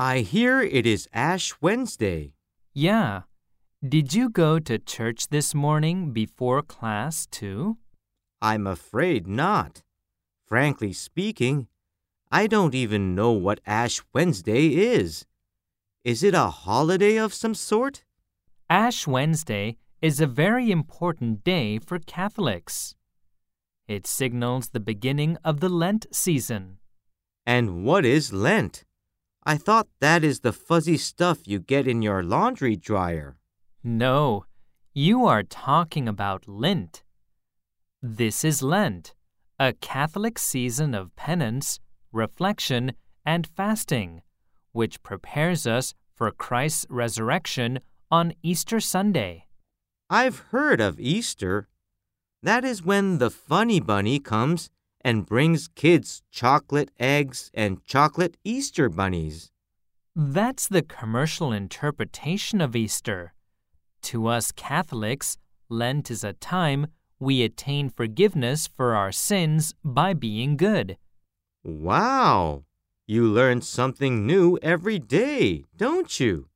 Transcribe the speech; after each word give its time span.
I 0.00 0.20
hear 0.20 0.60
it 0.60 0.86
is 0.86 1.08
Ash 1.12 1.52
Wednesday. 1.60 2.32
Yeah. 2.72 3.22
Did 3.82 4.14
you 4.14 4.30
go 4.30 4.60
to 4.60 4.78
church 4.78 5.26
this 5.26 5.56
morning 5.56 6.12
before 6.12 6.62
class, 6.62 7.26
too? 7.26 7.78
I'm 8.40 8.68
afraid 8.68 9.26
not. 9.26 9.82
Frankly 10.46 10.92
speaking, 10.92 11.66
I 12.30 12.46
don't 12.46 12.76
even 12.76 13.16
know 13.16 13.32
what 13.32 13.58
Ash 13.66 14.00
Wednesday 14.14 14.68
is. 14.68 15.26
Is 16.04 16.22
it 16.22 16.32
a 16.32 16.46
holiday 16.46 17.16
of 17.16 17.34
some 17.34 17.56
sort? 17.56 18.04
Ash 18.70 19.04
Wednesday 19.04 19.78
is 20.00 20.20
a 20.20 20.28
very 20.28 20.70
important 20.70 21.42
day 21.42 21.80
for 21.80 21.98
Catholics. 21.98 22.94
It 23.88 24.06
signals 24.06 24.68
the 24.68 24.78
beginning 24.78 25.38
of 25.42 25.58
the 25.58 25.68
Lent 25.68 26.06
season. 26.12 26.78
And 27.44 27.82
what 27.82 28.04
is 28.04 28.32
Lent? 28.32 28.84
I 29.48 29.56
thought 29.56 29.88
that 30.00 30.24
is 30.24 30.40
the 30.40 30.52
fuzzy 30.52 30.98
stuff 30.98 31.48
you 31.48 31.58
get 31.58 31.88
in 31.88 32.02
your 32.02 32.22
laundry 32.22 32.76
dryer. 32.76 33.38
No, 33.82 34.44
you 34.92 35.24
are 35.24 35.42
talking 35.42 36.06
about 36.06 36.46
Lent. 36.46 37.02
This 38.02 38.44
is 38.44 38.62
Lent, 38.62 39.14
a 39.58 39.72
Catholic 39.72 40.38
season 40.38 40.94
of 40.94 41.16
penance, 41.16 41.80
reflection, 42.12 42.92
and 43.24 43.46
fasting, 43.46 44.20
which 44.72 45.02
prepares 45.02 45.66
us 45.66 45.94
for 46.14 46.30
Christ's 46.30 46.84
resurrection 46.90 47.78
on 48.10 48.34
Easter 48.42 48.80
Sunday. 48.80 49.46
I've 50.10 50.40
heard 50.50 50.82
of 50.82 51.00
Easter. 51.00 51.68
That 52.42 52.66
is 52.66 52.84
when 52.84 53.16
the 53.16 53.30
funny 53.30 53.80
bunny 53.80 54.18
comes 54.18 54.68
and 55.08 55.24
brings 55.24 55.68
kids 55.68 56.22
chocolate 56.30 56.90
eggs 57.00 57.50
and 57.54 57.82
chocolate 57.86 58.36
Easter 58.44 58.90
bunnies. 58.90 59.50
That's 60.14 60.68
the 60.68 60.82
commercial 60.82 61.50
interpretation 61.50 62.60
of 62.60 62.76
Easter. 62.76 63.32
To 64.02 64.26
us 64.26 64.52
Catholics, 64.52 65.38
Lent 65.70 66.10
is 66.10 66.24
a 66.24 66.34
time 66.34 66.88
we 67.18 67.42
attain 67.42 67.88
forgiveness 67.88 68.68
for 68.76 68.94
our 68.94 69.10
sins 69.10 69.74
by 69.82 70.12
being 70.12 70.58
good. 70.58 70.98
Wow! 71.64 72.64
You 73.06 73.24
learn 73.24 73.62
something 73.62 74.26
new 74.26 74.58
every 74.60 74.98
day, 74.98 75.64
don't 75.74 76.20
you? 76.20 76.48